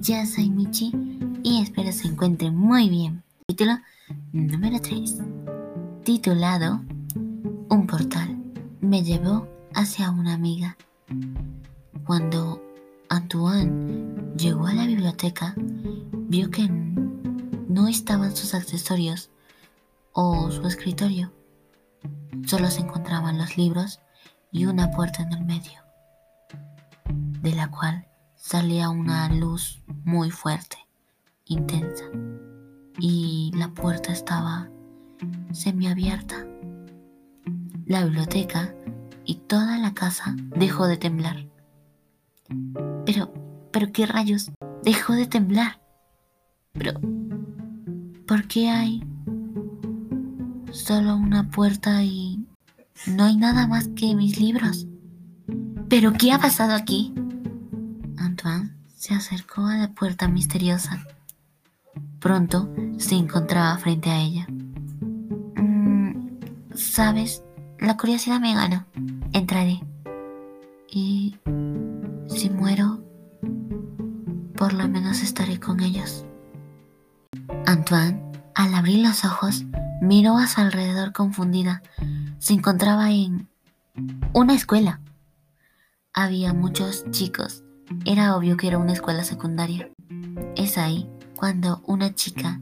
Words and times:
yo 0.00 0.26
soy 0.26 0.50
Michi 0.50 0.90
y 1.44 1.62
espero 1.62 1.92
se 1.92 2.08
encuentren 2.08 2.56
muy 2.56 2.88
bien. 2.88 3.22
Título 3.46 3.78
número 4.32 4.80
3. 4.80 5.18
Titulado 6.02 6.80
Un 7.68 7.86
portal 7.86 8.36
me 8.80 9.04
llevó 9.04 9.46
hacia 9.74 10.10
una 10.10 10.34
amiga. 10.34 10.76
Cuando 12.04 12.60
Antoine 13.08 14.34
llegó 14.36 14.66
a 14.66 14.74
la 14.74 14.86
biblioteca, 14.86 15.54
vio 15.56 16.50
que 16.50 16.68
no 16.68 17.86
estaban 17.86 18.34
sus 18.34 18.54
accesorios 18.54 19.30
o 20.14 20.50
su 20.50 20.66
escritorio. 20.66 21.32
Solo 22.44 22.70
se 22.70 22.80
encontraban 22.80 23.38
los 23.38 23.56
libros 23.56 24.00
y 24.50 24.66
una 24.66 24.90
puerta 24.90 25.22
en 25.22 25.32
el 25.32 25.44
medio, 25.44 25.80
de 27.42 27.54
la 27.54 27.70
cual 27.70 28.07
salía 28.38 28.88
una 28.88 29.28
luz 29.28 29.82
muy 30.04 30.30
fuerte, 30.30 30.78
intensa, 31.44 32.04
y 32.98 33.52
la 33.54 33.68
puerta 33.68 34.12
estaba 34.12 34.70
semiabierta. 35.52 36.46
La 37.84 38.04
biblioteca 38.04 38.74
y 39.24 39.34
toda 39.34 39.78
la 39.78 39.92
casa 39.92 40.34
dejó 40.56 40.86
de 40.86 40.96
temblar. 40.96 41.46
Pero, 43.04 43.32
pero 43.72 43.92
qué 43.92 44.06
rayos, 44.06 44.50
dejó 44.82 45.14
de 45.14 45.26
temblar. 45.26 45.80
Pero, 46.72 47.00
¿por 48.26 48.46
qué 48.46 48.70
hay 48.70 49.04
solo 50.70 51.16
una 51.16 51.50
puerta 51.50 52.04
y 52.04 52.46
no 53.06 53.24
hay 53.24 53.36
nada 53.36 53.66
más 53.66 53.88
que 53.88 54.14
mis 54.14 54.40
libros? 54.40 54.86
¿Pero 55.88 56.12
qué 56.12 56.32
ha 56.32 56.38
pasado 56.38 56.74
aquí? 56.74 57.14
Antoine 58.48 58.74
se 58.96 59.14
acercó 59.14 59.66
a 59.66 59.76
la 59.76 59.88
puerta 59.88 60.26
misteriosa. 60.28 61.04
Pronto 62.18 62.72
se 62.98 63.14
encontraba 63.14 63.76
frente 63.78 64.10
a 64.10 64.20
ella. 64.20 64.46
Mm, 65.56 66.38
Sabes, 66.74 67.42
la 67.78 67.96
curiosidad 67.96 68.40
me 68.40 68.54
gana. 68.54 68.86
Entraré. 69.32 69.80
Y 70.90 71.36
si 72.28 72.50
muero, 72.50 73.02
por 74.56 74.72
lo 74.72 74.88
menos 74.88 75.22
estaré 75.22 75.60
con 75.60 75.80
ellos. 75.80 76.24
Antoine, 77.66 78.22
al 78.54 78.74
abrir 78.74 79.06
los 79.06 79.24
ojos, 79.24 79.64
miró 80.00 80.38
a 80.38 80.46
su 80.46 80.60
alrededor 80.60 81.12
confundida. 81.12 81.82
Se 82.38 82.54
encontraba 82.54 83.10
en 83.10 83.48
una 84.32 84.54
escuela. 84.54 85.00
Había 86.14 86.54
muchos 86.54 87.04
chicos. 87.10 87.62
Era 88.04 88.36
obvio 88.36 88.56
que 88.56 88.68
era 88.68 88.78
una 88.78 88.92
escuela 88.92 89.24
secundaria. 89.24 89.90
Es 90.56 90.78
ahí 90.78 91.08
cuando 91.36 91.82
una 91.86 92.14
chica 92.14 92.58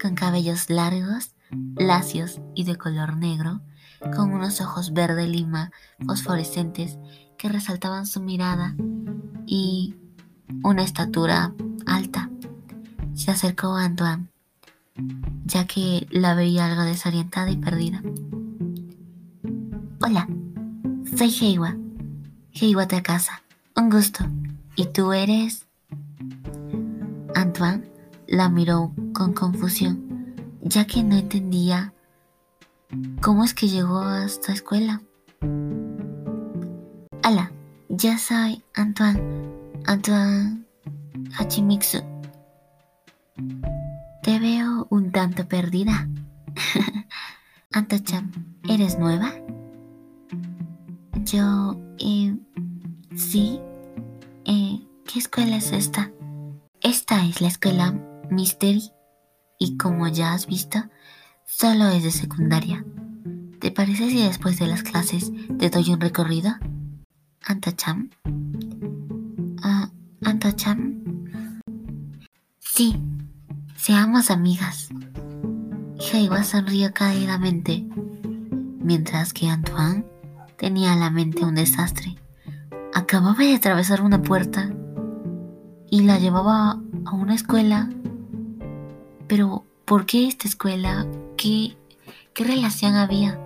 con 0.00 0.14
cabellos 0.14 0.70
largos, 0.70 1.34
lacios 1.76 2.40
y 2.54 2.64
de 2.64 2.76
color 2.76 3.16
negro, 3.16 3.60
con 4.14 4.32
unos 4.32 4.60
ojos 4.60 4.92
verde 4.92 5.26
lima 5.26 5.70
fosforescentes 6.06 6.98
que 7.36 7.48
resaltaban 7.48 8.06
su 8.06 8.20
mirada 8.20 8.74
y 9.46 9.96
una 10.62 10.82
estatura 10.82 11.52
alta, 11.86 12.30
se 13.14 13.30
acercó 13.30 13.76
a 13.76 13.84
Antoine, 13.84 14.28
ya 15.44 15.66
que 15.66 16.06
la 16.10 16.34
veía 16.34 16.66
algo 16.66 16.82
desorientada 16.82 17.50
y 17.50 17.56
perdida. 17.56 18.02
Hola, 20.02 20.28
soy 21.16 21.34
Heiwa. 21.40 21.76
Heiwa 22.52 22.86
te 22.86 23.02
casa. 23.02 23.42
Un 23.76 23.90
gusto. 23.90 24.24
¿Y 24.76 24.86
tú 24.86 25.12
eres? 25.12 25.66
Antoine 27.34 27.90
la 28.26 28.48
miró 28.48 28.92
con 29.12 29.32
confusión, 29.32 30.34
ya 30.62 30.86
que 30.86 31.02
no 31.02 31.16
entendía 31.16 31.92
cómo 33.20 33.44
es 33.44 33.54
que 33.54 33.68
llegó 33.68 34.00
a 34.00 34.24
esta 34.24 34.52
escuela. 34.52 35.02
Hola, 37.24 37.52
ya 37.88 38.18
soy 38.18 38.62
Antoine, 38.74 39.20
Antoine 39.86 40.64
Hachimitsu. 41.38 41.98
Te 44.22 44.38
veo 44.38 44.86
un 44.90 45.10
tanto 45.10 45.46
perdida. 45.48 46.08
Anto-chan, 47.72 48.32
¿eres 48.68 48.98
nueva? 48.98 49.32
Yo, 51.24 51.80
eh, 51.98 52.36
sí. 53.14 53.60
¿Qué 55.12 55.18
escuela 55.18 55.56
es 55.56 55.72
esta? 55.72 56.12
Esta 56.80 57.24
es 57.26 57.40
la 57.40 57.48
escuela 57.48 57.92
Mystery 58.30 58.92
y 59.58 59.76
como 59.76 60.06
ya 60.06 60.34
has 60.34 60.46
visto, 60.46 60.78
solo 61.44 61.88
es 61.88 62.04
de 62.04 62.12
secundaria. 62.12 62.84
¿Te 63.58 63.72
parece 63.72 64.08
si 64.08 64.22
después 64.22 64.60
de 64.60 64.68
las 64.68 64.84
clases 64.84 65.32
te 65.58 65.68
doy 65.68 65.92
un 65.92 66.00
recorrido? 66.00 66.52
Anta-chan. 67.44 68.10
Ah, 69.64 69.90
Anta-chan. 70.22 71.58
Sí, 72.60 72.94
seamos 73.76 74.30
amigas. 74.30 74.90
Heiwa 76.12 76.44
sonrió 76.44 76.94
caídamente, 76.94 77.84
mientras 78.78 79.32
que 79.32 79.48
Antoine 79.48 80.04
tenía 80.56 80.94
la 80.94 81.10
mente 81.10 81.44
un 81.44 81.56
desastre. 81.56 82.16
Acababa 82.94 83.38
de 83.38 83.56
atravesar 83.56 84.02
una 84.02 84.22
puerta 84.22 84.70
y 85.90 86.02
la 86.02 86.18
llevaba 86.18 86.80
a 87.04 87.14
una 87.14 87.34
escuela. 87.34 87.90
Pero, 89.26 89.64
¿por 89.84 90.06
qué 90.06 90.28
esta 90.28 90.46
escuela? 90.46 91.06
¿Qué, 91.36 91.76
qué 92.32 92.44
relación 92.44 92.94
había? 92.94 93.38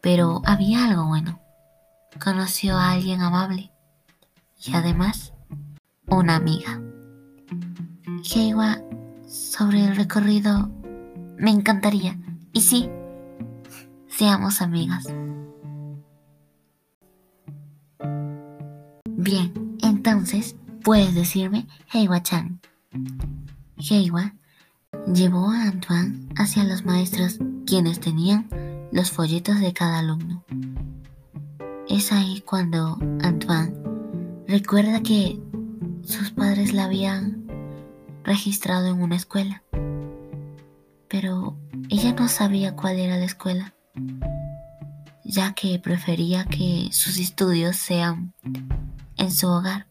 Pero 0.00 0.42
había 0.44 0.84
algo 0.84 1.06
bueno. 1.06 1.40
Conoció 2.22 2.76
a 2.76 2.92
alguien 2.92 3.22
amable 3.22 3.70
y 4.64 4.74
además 4.74 5.32
una 6.06 6.36
amiga. 6.36 6.80
Heiwa, 8.34 8.82
sobre 9.26 9.84
el 9.84 9.96
recorrido, 9.96 10.70
me 11.38 11.50
encantaría. 11.50 12.18
Y 12.52 12.60
sí, 12.60 12.90
seamos 14.08 14.60
amigas. 14.60 15.06
Bien, 19.06 19.78
entonces 19.82 20.56
puedes 20.82 21.14
decirme 21.14 21.66
Heiwa-chan. 21.92 22.60
Heiwa 23.76 24.34
llevó 25.12 25.50
a 25.50 25.62
Antoine 25.64 26.28
hacia 26.36 26.64
los 26.64 26.84
maestros 26.84 27.38
quienes 27.66 28.00
tenían 28.00 28.48
los 28.92 29.10
folletos 29.10 29.60
de 29.60 29.72
cada 29.72 30.00
alumno. 30.00 30.44
Es 31.88 32.12
ahí 32.12 32.42
cuando 32.42 32.98
Antoine 33.22 33.74
recuerda 34.46 35.02
que 35.02 35.40
sus 36.02 36.30
padres 36.30 36.72
la 36.72 36.84
habían 36.84 37.46
registrado 38.24 38.88
en 38.88 39.00
una 39.00 39.16
escuela, 39.16 39.62
pero 41.08 41.56
ella 41.88 42.12
no 42.12 42.28
sabía 42.28 42.74
cuál 42.74 42.98
era 42.98 43.16
la 43.16 43.24
escuela, 43.24 43.74
ya 45.24 45.52
que 45.54 45.78
prefería 45.78 46.44
que 46.44 46.88
sus 46.92 47.18
estudios 47.18 47.76
sean 47.76 48.34
en 49.16 49.30
su 49.30 49.48
hogar, 49.48 49.86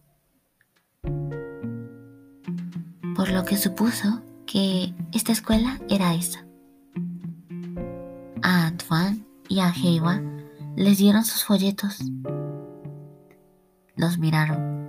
por 3.19 3.31
lo 3.31 3.44
que 3.44 3.57
supuso 3.57 4.22
que 4.46 4.94
esta 5.12 5.34
escuela 5.34 5.78
era 5.90 6.13
esa. 6.13 6.46
A 8.41 8.67
Antoine 8.67 9.26
y 9.49 9.59
a 9.59 9.73
Heiwa 9.73 10.22
les 10.78 10.99
dieron 10.99 11.26
sus 11.26 11.44
folletos. 11.44 11.99
Los 13.97 14.20
miraron 14.20 14.88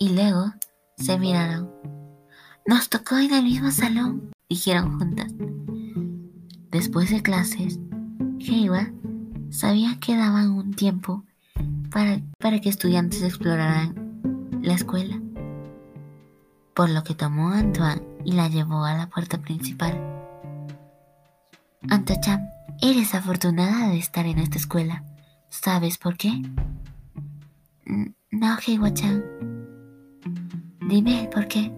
y 0.00 0.08
luego 0.08 0.52
se 0.96 1.16
miraron. 1.16 1.70
Nos 2.66 2.88
tocó 2.88 3.18
en 3.18 3.32
el 3.32 3.44
mismo 3.44 3.70
salón, 3.70 4.32
dijeron 4.48 4.98
juntas. 4.98 5.32
Después 6.72 7.10
de 7.10 7.22
clases, 7.22 7.78
Heiwa 8.40 8.90
sabía 9.50 9.96
que 10.00 10.16
daban 10.16 10.50
un 10.50 10.74
tiempo 10.74 11.22
para, 11.92 12.20
para 12.40 12.60
que 12.60 12.68
estudiantes 12.68 13.22
exploraran 13.22 14.58
la 14.60 14.74
escuela, 14.74 15.20
por 16.80 16.88
lo 16.88 17.04
que 17.04 17.14
tomó 17.14 17.50
a 17.50 17.58
Antoine 17.58 18.00
y 18.24 18.32
la 18.32 18.48
llevó 18.48 18.86
a 18.86 18.94
la 18.94 19.06
puerta 19.06 19.36
principal. 19.36 20.00
Anto-chan, 21.90 22.48
eres 22.80 23.14
afortunada 23.14 23.90
de 23.90 23.98
estar 23.98 24.24
en 24.24 24.38
esta 24.38 24.56
escuela. 24.56 25.04
¿Sabes 25.50 25.98
por 25.98 26.16
qué? 26.16 26.40
No, 27.84 28.56
Heiwa-chan. 28.66 29.22
Dime 30.88 31.28
por 31.30 31.48
qué. 31.48 31.70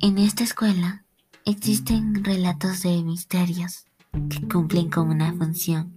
En 0.00 0.16
esta 0.16 0.44
escuela 0.44 1.04
existen 1.44 2.24
relatos 2.24 2.84
de 2.84 3.02
misterios 3.02 3.84
que 4.30 4.48
cumplen 4.48 4.88
con 4.88 5.10
una 5.10 5.30
función 5.34 5.92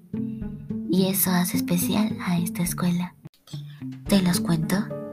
y 0.92 1.06
eso 1.06 1.32
hace 1.32 1.56
especial 1.56 2.18
a 2.20 2.38
esta 2.38 2.64
escuela. 2.64 3.16
¿Te 4.10 4.22
los 4.22 4.42
cuento? 4.42 5.07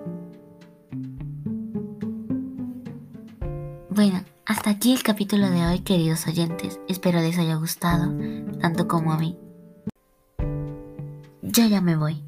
Bueno, 3.94 4.24
hasta 4.44 4.70
aquí 4.70 4.92
el 4.92 5.04
capítulo 5.04 5.48
de 5.50 5.64
hoy, 5.64 5.78
queridos 5.78 6.26
oyentes. 6.26 6.80
Espero 6.88 7.20
les 7.20 7.38
haya 7.38 7.54
gustado, 7.54 8.12
tanto 8.60 8.88
como 8.88 9.12
a 9.12 9.18
mí. 9.18 9.38
Yo 11.42 11.64
ya 11.68 11.80
me 11.80 11.94
voy. 11.94 12.20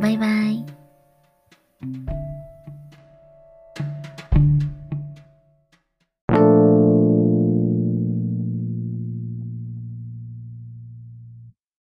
Bye 0.00 0.18
bye. 0.18 2.04